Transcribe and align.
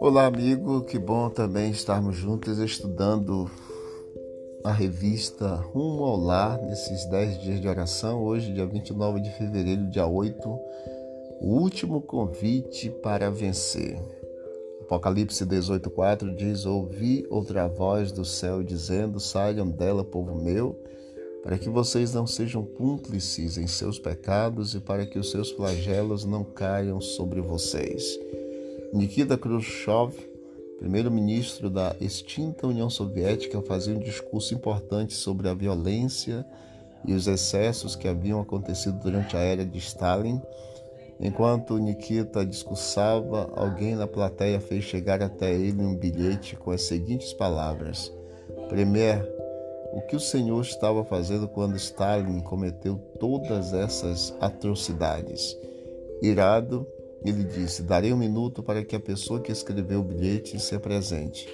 Olá, 0.00 0.26
amigo, 0.26 0.82
que 0.82 0.98
bom 0.98 1.28
também 1.28 1.70
estarmos 1.70 2.16
juntos 2.16 2.58
estudando 2.58 3.50
a 4.64 4.72
revista 4.72 5.56
Rumo 5.56 6.04
ao 6.04 6.16
Lar 6.16 6.62
nesses 6.62 7.04
10 7.10 7.40
dias 7.40 7.60
de 7.60 7.68
oração. 7.68 8.22
Hoje, 8.24 8.52
dia 8.52 8.64
29 8.66 9.20
de 9.20 9.30
fevereiro, 9.32 9.90
dia 9.90 10.06
8, 10.06 10.48
o 11.40 11.60
último 11.60 12.00
convite 12.00 12.88
para 12.88 13.30
vencer. 13.30 14.00
Apocalipse 14.80 15.44
18,4 15.44 16.34
diz: 16.34 16.64
Ouvi 16.64 17.26
outra 17.28 17.68
voz 17.68 18.10
do 18.10 18.24
céu 18.24 18.62
dizendo: 18.62 19.20
Saiam 19.20 19.68
dela, 19.68 20.02
povo 20.02 20.34
meu 20.34 20.80
para 21.46 21.58
que 21.58 21.70
vocês 21.70 22.12
não 22.12 22.26
sejam 22.26 22.64
cúmplices 22.64 23.56
em 23.56 23.68
seus 23.68 24.00
pecados 24.00 24.74
e 24.74 24.80
para 24.80 25.06
que 25.06 25.16
os 25.16 25.30
seus 25.30 25.52
flagelos 25.52 26.24
não 26.24 26.42
caiam 26.42 27.00
sobre 27.00 27.40
vocês. 27.40 28.18
Nikita 28.92 29.38
Khrushchev, 29.38 30.12
primeiro-ministro 30.80 31.70
da 31.70 31.94
extinta 32.00 32.66
União 32.66 32.90
Soviética, 32.90 33.62
fazia 33.62 33.94
um 33.94 34.00
discurso 34.00 34.54
importante 34.54 35.14
sobre 35.14 35.48
a 35.48 35.54
violência 35.54 36.44
e 37.06 37.14
os 37.14 37.28
excessos 37.28 37.94
que 37.94 38.08
haviam 38.08 38.40
acontecido 38.40 38.98
durante 38.98 39.36
a 39.36 39.40
era 39.40 39.64
de 39.64 39.78
Stalin. 39.78 40.42
Enquanto 41.20 41.78
Nikita 41.78 42.44
discursava, 42.44 43.52
alguém 43.54 43.94
na 43.94 44.08
plateia 44.08 44.58
fez 44.58 44.82
chegar 44.82 45.22
até 45.22 45.54
ele 45.54 45.80
um 45.80 45.94
bilhete 45.94 46.56
com 46.56 46.72
as 46.72 46.82
seguintes 46.82 47.32
palavras: 47.32 48.12
Premier, 48.68 49.35
o 49.96 50.02
que 50.02 50.14
o 50.14 50.20
Senhor 50.20 50.60
estava 50.60 51.02
fazendo 51.06 51.48
quando 51.48 51.74
Stalin 51.74 52.40
cometeu 52.40 52.98
todas 53.18 53.72
essas 53.72 54.36
atrocidades. 54.38 55.56
Irado, 56.20 56.86
ele 57.24 57.42
disse: 57.42 57.82
Darei 57.82 58.12
um 58.12 58.16
minuto 58.18 58.62
para 58.62 58.84
que 58.84 58.94
a 58.94 59.00
pessoa 59.00 59.40
que 59.40 59.50
escreveu 59.50 60.00
o 60.00 60.04
bilhete 60.04 60.60
se 60.60 60.74
apresente. 60.74 61.48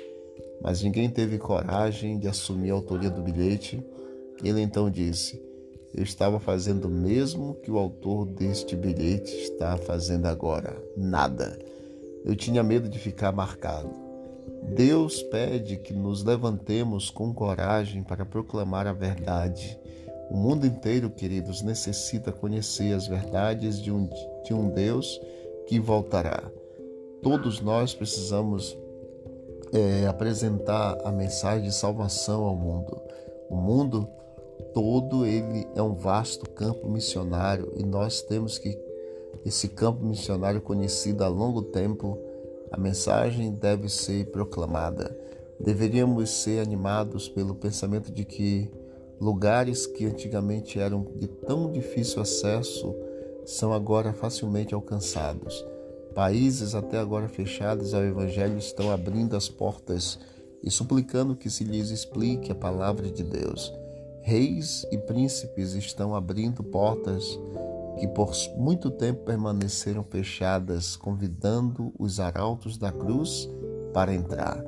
Mas 0.61 0.83
ninguém 0.83 1.09
teve 1.09 1.39
coragem 1.39 2.19
de 2.19 2.27
assumir 2.27 2.73
a 2.73 2.75
autoria 2.75 3.11
do 3.11 3.23
bilhete. 3.23 3.81
Ele 4.43 4.61
então 4.61 4.91
disse: 4.91 5.41
Eu 5.95 6.03
estava 6.03 6.41
fazendo 6.41 6.87
o 6.87 6.91
mesmo 6.91 7.55
que 7.63 7.71
o 7.71 7.79
autor 7.79 8.27
deste 8.27 8.75
bilhete 8.75 9.33
está 9.37 9.77
fazendo 9.77 10.27
agora. 10.27 10.83
Nada. 10.97 11.57
Eu 12.25 12.35
tinha 12.35 12.65
medo 12.65 12.89
de 12.89 12.99
ficar 12.99 13.31
marcado. 13.31 14.12
Deus 14.63 15.23
pede 15.25 15.77
que 15.77 15.93
nos 15.93 16.23
levantemos 16.23 17.11
com 17.11 17.35
coragem 17.35 18.03
para 18.03 18.25
proclamar 18.25 18.87
a 18.87 18.93
verdade. 18.93 19.79
O 20.31 20.37
mundo 20.37 20.67
inteiro, 20.67 21.11
queridos, 21.11 21.63
necessita 21.63 22.33
conhecer 22.33 22.95
as 22.95 23.07
verdades 23.07 23.81
de 23.81 23.93
um, 23.93 24.09
de 24.45 24.55
um 24.55 24.71
Deus 24.71 25.21
que 25.67 25.79
voltará. 25.79 26.43
Todos 27.21 27.61
nós 27.61 27.95
precisamos 27.95 28.77
é, 29.73 30.07
apresentar 30.07 30.99
a 31.05 31.13
mensagem 31.13 31.65
de 31.65 31.75
salvação 31.75 32.45
ao 32.45 32.57
mundo. 32.57 33.01
O 33.51 33.57
mundo 33.57 34.09
todo 34.73 35.27
ele 35.27 35.67
é 35.75 35.83
um 35.83 35.95
vasto 35.95 36.49
campo 36.51 36.89
missionário 36.89 37.73
e 37.77 37.85
nós 37.85 38.23
temos 38.23 38.59
que 38.59 38.79
esse 39.45 39.69
campo 39.69 40.05
missionário 40.05 40.61
conhecido 40.61 41.25
há 41.25 41.29
longo 41.29 41.63
tempo 41.63 42.19
a 42.73 42.81
mensagem 42.81 43.53
deve 43.53 43.89
ser 43.91 44.31
proclamada. 44.31 45.15
Deveríamos 45.61 46.31
ser 46.31 46.61
animados 46.61 47.29
pelo 47.29 47.55
pensamento 47.55 48.11
de 48.11 48.25
que 48.25 48.71
lugares 49.21 49.87
que 49.87 50.07
antigamente 50.07 50.81
eram 50.81 51.07
de 51.17 51.29
tão 51.29 51.71
difícil 51.71 52.23
acesso 52.23 52.95
são 53.45 53.75
agora 53.75 54.15
facilmente 54.15 54.75
alcançados. 54.75 55.65
Países 56.15 56.75
até 56.75 56.99
agora 56.99 57.29
fechados 57.29 57.93
ao 57.93 58.03
Evangelho 58.03 58.57
estão 58.57 58.91
abrindo 58.91 59.37
as 59.37 59.49
portas 59.49 60.19
e 60.63 60.71
suplicando 60.71 61.37
que 61.37 61.51
se 61.51 61.65
lhes 61.65 61.91
explique 61.91 62.51
a 62.51 62.55
palavra 62.55 63.11
de 63.11 63.23
Deus. 63.23 63.73
Reis 64.23 64.87
e 64.91 64.97
príncipes 64.97 65.75
estão 65.75 66.15
abrindo 66.15 66.63
portas 66.63 67.39
que 68.03 68.09
por 68.09 68.33
muito 68.57 68.91
tempo 68.91 69.23
permaneceram 69.23 70.03
fechadas, 70.03 70.97
convidando 70.97 71.95
os 71.97 72.19
arautos 72.19 72.77
da 72.77 72.91
cruz 72.91 73.49
para 73.95 74.13
entrar. 74.13 74.61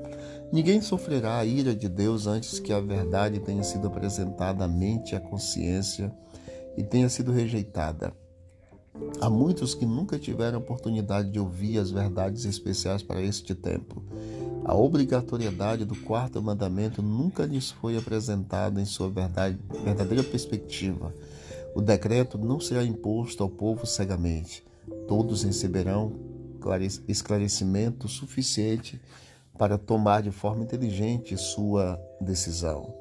Ninguém 0.52 0.80
sofrerá 0.80 1.38
a 1.38 1.44
ira 1.44 1.74
de 1.74 1.88
Deus 1.88 2.28
antes 2.28 2.60
que 2.60 2.72
a 2.72 2.78
verdade 2.78 3.40
tenha 3.40 3.64
sido 3.64 3.88
apresentada 3.88 4.64
à 4.64 4.68
mente 4.68 5.14
e 5.14 5.16
à 5.16 5.20
consciência 5.20 6.14
e 6.76 6.84
tenha 6.84 7.08
sido 7.08 7.32
rejeitada. 7.32 8.12
Há 9.20 9.28
muitos 9.28 9.74
que 9.74 9.84
nunca 9.84 10.16
tiveram 10.16 10.60
oportunidade 10.60 11.28
de 11.28 11.40
ouvir 11.40 11.80
as 11.80 11.90
verdades 11.90 12.44
especiais 12.44 13.02
para 13.02 13.20
este 13.20 13.52
tempo. 13.52 14.00
A 14.64 14.76
obrigatoriedade 14.76 15.84
do 15.84 15.96
quarto 15.96 16.40
mandamento 16.40 17.02
nunca 17.02 17.44
lhes 17.44 17.72
foi 17.72 17.96
apresentada 17.96 18.80
em 18.80 18.84
sua 18.84 19.10
verdade, 19.10 19.58
verdadeira 19.82 20.22
perspectiva. 20.22 21.12
O 21.74 21.80
decreto 21.80 22.38
não 22.38 22.60
será 22.60 22.84
imposto 22.84 23.42
ao 23.42 23.48
povo 23.48 23.84
cegamente. 23.84 24.64
Todos 25.08 25.42
receberão 25.42 26.12
esclarecimento 27.08 28.08
suficiente 28.08 29.00
para 29.58 29.76
tomar 29.76 30.22
de 30.22 30.30
forma 30.30 30.62
inteligente 30.62 31.36
sua 31.36 32.00
decisão. 32.20 32.94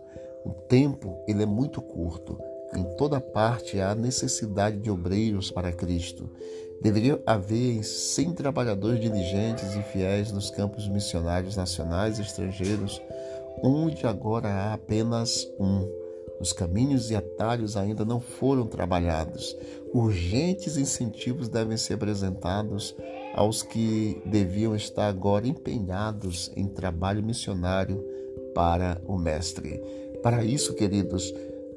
O 0.43 0.51
tempo 0.51 1.23
ele 1.27 1.43
é 1.43 1.45
muito 1.45 1.81
curto. 1.81 2.37
Em 2.75 2.83
toda 2.97 3.21
parte 3.21 3.79
há 3.79 3.93
necessidade 3.93 4.77
de 4.77 4.89
obreiros 4.89 5.51
para 5.51 5.71
Cristo. 5.71 6.29
Deveria 6.81 7.21
haver 7.25 7.83
100 7.83 8.33
trabalhadores 8.33 8.99
diligentes 8.99 9.75
e 9.75 9.83
fiéis 9.83 10.31
nos 10.31 10.49
campos 10.49 10.87
missionários 10.89 11.55
nacionais 11.55 12.17
e 12.17 12.23
estrangeiros, 12.23 13.01
onde 13.61 14.05
agora 14.05 14.49
há 14.49 14.73
apenas 14.73 15.47
um 15.59 16.02
os 16.39 16.51
caminhos 16.51 17.11
e 17.11 17.15
atalhos 17.15 17.77
ainda 17.77 18.03
não 18.03 18.19
foram 18.19 18.65
trabalhados. 18.65 19.55
Urgentes 19.93 20.77
incentivos 20.77 21.47
devem 21.47 21.77
ser 21.77 21.93
apresentados 21.93 22.95
aos 23.33 23.63
que 23.63 24.21
deviam 24.25 24.75
estar 24.75 25.07
agora 25.07 25.47
empenhados 25.47 26.51
em 26.55 26.67
trabalho 26.67 27.23
missionário 27.23 28.03
para 28.53 29.01
o 29.07 29.17
Mestre. 29.17 29.81
Para 30.21 30.43
isso, 30.43 30.73
queridos, 30.73 31.33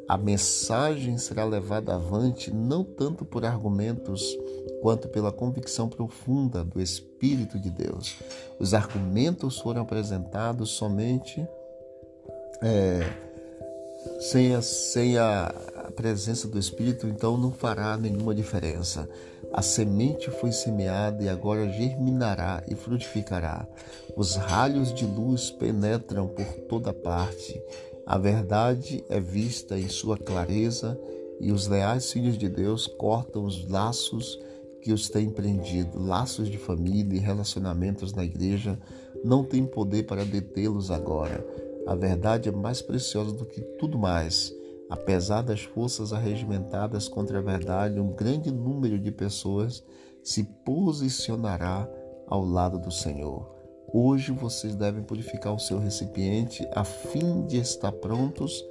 a 0.09 0.17
mensagem 0.17 1.19
será 1.19 1.45
levada 1.45 1.95
avante 1.95 2.53
não 2.53 2.85
tanto 2.85 3.25
por 3.25 3.45
argumentos 3.45 4.37
quanto 4.81 5.09
pela 5.09 5.33
convicção 5.33 5.89
profunda 5.89 6.63
do 6.63 6.81
Espírito 6.81 7.59
de 7.59 7.71
Deus. 7.71 8.17
Os 8.61 8.73
argumentos 8.73 9.59
foram 9.59 9.83
apresentados 9.83 10.71
somente 10.71 11.45
é, 12.63 13.01
sem 14.21 14.55
a, 14.55 14.63
sem 14.63 15.19
a 15.19 15.53
presença 15.95 16.49
do 16.49 16.59
Espírito, 16.59 17.07
então 17.07 17.37
não 17.37 17.53
fará 17.53 17.97
nenhuma 17.97 18.35
diferença. 18.35 19.09
A 19.53 19.63
semente 19.63 20.31
foi 20.31 20.53
semeada 20.53 21.23
e 21.23 21.29
agora 21.29 21.69
germinará 21.69 22.63
e 22.69 22.75
frutificará. 22.75 23.67
Os 24.17 24.37
raios 24.37 24.93
de 24.93 25.07
luz 25.07 25.51
penetram 25.51 26.29
por 26.29 26.47
toda 26.69 26.93
parte. 26.93 27.61
A 28.07 28.19
verdade 28.19 29.05
é 29.09 29.19
vista 29.21 29.79
em 29.79 29.89
sua 29.89 30.17
clareza 30.17 30.99
e 31.41 31.53
os 31.53 31.67
leais 31.67 32.13
filhos 32.13 32.37
de 32.37 32.49
Deus 32.49 32.87
cortam 32.87 33.45
os 33.45 33.69
laços 33.69 34.39
que 34.83 34.93
os 34.93 35.09
têm 35.09 35.31
prendido. 35.31 35.99
Laços 35.99 36.49
de 36.49 36.59
família 36.59 37.17
e 37.17 37.21
relacionamentos 37.21 38.13
na 38.13 38.25
igreja 38.25 38.79
não 39.25 39.45
têm 39.45 39.65
poder 39.65 40.05
para 40.05 40.25
detê-los 40.25 40.91
agora 40.91 41.45
a 41.87 41.95
verdade 41.95 42.49
é 42.49 42.53
mais 42.53 42.83
preciosa 42.83 43.33
do 43.33 43.47
que 43.47 43.61
tudo 43.79 43.99
mais. 43.99 44.53
Apesar 44.91 45.43
das 45.43 45.63
forças 45.63 46.13
arregimentadas 46.13 47.09
contra 47.09 47.39
a 47.39 47.43
verdade, 47.43 48.01
um 48.01 48.11
grande 48.11 48.51
número 48.51 48.99
de 48.99 49.11
pessoas 49.11 49.83
se 50.23 50.43
posicionará 50.43 51.89
ao 52.27 52.45
lado 52.45 52.79
do 52.79 52.91
Senhor. 52.91 53.55
Hoje 53.93 54.33
vocês 54.33 54.75
devem 54.75 55.03
purificar 55.03 55.55
o 55.55 55.61
seu 55.61 55.79
recipiente 55.79 56.69
a 56.73 56.83
fim 56.83 57.47
de 57.47 57.59
estar 57.59 57.93
prontos 57.93 58.65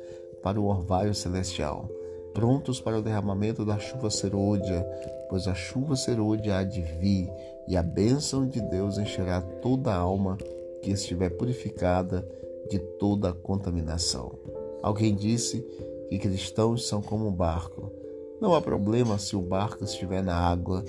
para 0.44 0.60
o 0.60 0.66
orvalho 0.66 1.16
celestial, 1.16 1.90
prontos 2.34 2.82
para 2.82 3.00
o 3.00 3.02
derramamento 3.02 3.64
da 3.66 3.80
chuva 3.80 4.10
serôdia, 4.10 4.86
pois 5.30 5.48
a 5.48 5.56
chuva 5.56 5.96
serôdia 5.96 6.58
há 6.58 6.64
de 6.64 6.82
vir 6.82 7.30
e 7.68 7.78
a 7.78 7.82
bênção 7.82 8.46
de 8.46 8.62
Deus 8.62 8.98
encherá 8.98 9.42
toda 9.42 9.92
a 9.92 9.98
alma 9.98 10.38
que 10.82 10.92
estiver 10.92 11.30
purificada 11.32 12.28
de 12.70 12.80
toda 12.80 13.30
a 13.30 13.34
contaminação. 13.34 14.38
Alguém 14.82 15.16
disse 15.16 15.66
que 16.10 16.20
cristãos 16.20 16.88
são 16.88 17.02
como 17.02 17.28
um 17.28 17.32
barco. 17.32 17.92
Não 18.40 18.54
há 18.54 18.62
problema 18.62 19.18
se 19.18 19.36
o 19.36 19.42
barco 19.42 19.84
estiver 19.84 20.24
na 20.24 20.36
água, 20.36 20.84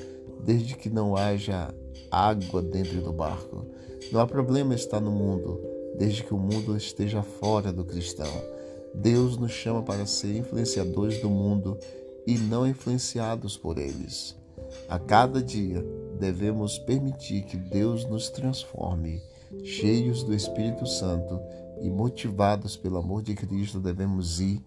desde 0.44 0.76
que 0.76 0.90
não 0.90 1.16
haja 1.16 1.74
água 2.10 2.62
dentro 2.62 3.00
do 3.00 3.12
barco. 3.12 3.64
Não 4.12 4.20
há 4.20 4.26
problema 4.26 4.74
estar 4.74 5.00
no 5.00 5.10
mundo, 5.10 5.60
desde 5.96 6.22
que 6.22 6.34
o 6.34 6.38
mundo 6.38 6.76
esteja 6.76 7.22
fora 7.22 7.72
do 7.72 7.84
cristão. 7.84 8.30
Deus 8.94 9.36
nos 9.36 9.52
chama 9.52 9.82
para 9.82 10.06
ser 10.06 10.36
influenciadores 10.36 11.20
do 11.20 11.28
mundo 11.28 11.78
e 12.26 12.36
não 12.38 12.66
influenciados 12.66 13.56
por 13.56 13.78
eles. 13.78 14.36
A 14.88 14.98
cada 14.98 15.42
dia 15.42 15.84
devemos 16.18 16.78
permitir 16.78 17.42
que 17.42 17.56
Deus 17.56 18.04
nos 18.04 18.28
transforme. 18.30 19.22
Cheios 19.62 20.22
do 20.22 20.34
Espírito 20.34 20.86
Santo 20.86 21.40
e 21.80 21.90
motivados 21.90 22.76
pelo 22.76 22.98
amor 22.98 23.22
de 23.22 23.34
Cristo, 23.34 23.80
devemos 23.80 24.40
ir 24.40 24.62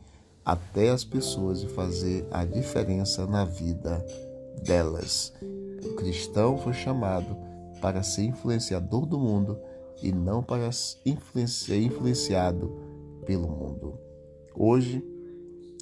até 0.46 0.90
as 0.90 1.04
pessoas 1.04 1.62
e 1.62 1.68
fazer 1.68 2.28
a 2.32 2.44
diferença 2.44 3.26
na 3.26 3.46
vida 3.46 4.04
delas. 4.64 5.34
O 5.84 5.96
cristão 5.96 6.58
foi 6.58 6.74
chamado 6.74 7.38
para 7.82 8.04
ser 8.04 8.24
influenciador 8.24 9.06
do 9.06 9.18
mundo 9.18 9.58
e 10.02 10.12
não 10.12 10.42
para 10.42 10.72
ser 10.72 11.02
influenciado 11.06 12.76
pelo 13.26 13.48
mundo. 13.48 13.98
Hoje, 14.56 15.04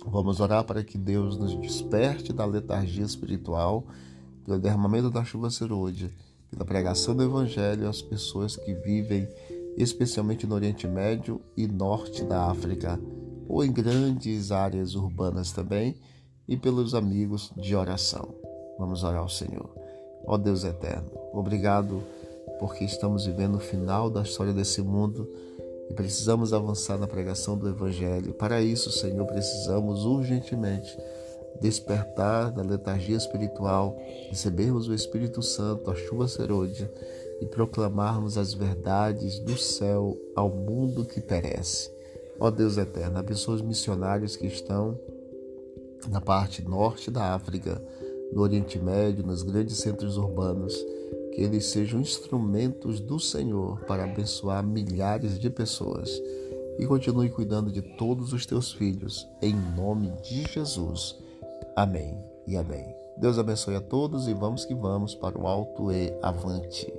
vamos 0.05 0.39
orar 0.39 0.63
para 0.63 0.83
que 0.83 0.97
Deus 0.97 1.37
nos 1.37 1.55
desperte 1.55 2.33
da 2.33 2.45
letargia 2.45 3.03
espiritual, 3.05 3.85
pelo 4.45 4.59
derramamento 4.59 5.09
da 5.09 5.23
chuva 5.23 5.49
serôdia, 5.49 6.11
pela 6.49 6.63
pregação 6.63 7.15
do 7.15 7.23
Evangelho 7.23 7.87
às 7.87 8.01
pessoas 8.01 8.55
que 8.55 8.73
vivem 8.73 9.27
especialmente 9.77 10.47
no 10.47 10.55
Oriente 10.55 10.87
Médio 10.87 11.39
e 11.55 11.67
Norte 11.67 12.23
da 12.23 12.49
África, 12.49 12.99
ou 13.47 13.63
em 13.63 13.71
grandes 13.71 14.51
áreas 14.51 14.95
urbanas 14.95 15.51
também, 15.51 15.95
e 16.47 16.57
pelos 16.57 16.95
amigos 16.95 17.51
de 17.55 17.75
oração. 17.75 18.33
Vamos 18.79 19.03
orar 19.03 19.21
ao 19.21 19.29
Senhor. 19.29 19.69
Ó 20.25 20.37
Deus 20.37 20.63
eterno, 20.63 21.11
obrigado 21.31 22.01
porque 22.59 22.83
estamos 22.83 23.25
vivendo 23.25 23.55
o 23.55 23.59
final 23.59 24.09
da 24.09 24.23
história 24.23 24.51
desse 24.51 24.81
mundo 24.81 25.29
e 25.89 25.93
precisamos 25.93 26.53
avançar 26.53 26.97
na 26.97 27.07
pregação 27.07 27.57
do 27.57 27.69
Evangelho. 27.69 28.33
Para 28.33 28.61
isso, 28.61 28.91
Senhor, 28.91 29.25
precisamos 29.25 30.05
urgentemente 30.05 30.97
despertar 31.61 32.51
da 32.51 32.61
letargia 32.61 33.15
espiritual, 33.15 33.97
recebermos 34.29 34.87
o 34.87 34.93
Espírito 34.93 35.41
Santo, 35.41 35.89
a 35.89 35.95
chuva 35.95 36.27
serôdia 36.27 36.91
e 37.39 37.45
proclamarmos 37.45 38.37
as 38.37 38.53
verdades 38.53 39.39
do 39.39 39.57
céu 39.57 40.17
ao 40.35 40.49
mundo 40.49 41.05
que 41.05 41.21
perece. 41.21 41.91
Ó 42.39 42.51
Deus 42.51 42.77
eterno, 42.77 43.17
abençoa 43.17 43.55
os 43.55 43.61
missionários 43.61 44.35
que 44.35 44.47
estão 44.47 44.99
na 46.09 46.21
parte 46.21 46.61
norte 46.61 47.09
da 47.09 47.33
África, 47.33 47.81
no 48.31 48.41
Oriente 48.41 48.77
Médio, 48.79 49.25
nos 49.25 49.41
grandes 49.41 49.77
centros 49.77 50.17
urbanos, 50.17 50.75
que 51.33 51.41
eles 51.41 51.65
sejam 51.65 51.99
instrumentos 51.99 52.99
do 52.99 53.19
Senhor 53.19 53.79
para 53.81 54.03
abençoar 54.03 54.63
milhares 54.63 55.39
de 55.39 55.49
pessoas. 55.49 56.09
E 56.77 56.85
continue 56.85 57.29
cuidando 57.29 57.71
de 57.71 57.81
todos 57.81 58.33
os 58.33 58.45
teus 58.45 58.71
filhos, 58.71 59.27
em 59.41 59.55
nome 59.75 60.11
de 60.21 60.43
Jesus. 60.43 61.15
Amém 61.75 62.17
e 62.45 62.55
amém. 62.55 62.85
Deus 63.17 63.39
abençoe 63.39 63.75
a 63.75 63.81
todos 63.81 64.27
e 64.27 64.33
vamos 64.33 64.63
que 64.63 64.75
vamos 64.75 65.15
para 65.15 65.39
o 65.39 65.47
alto 65.47 65.91
e 65.91 66.13
avante. 66.21 66.93